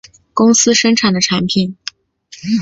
[0.33, 1.77] 公司生产的产品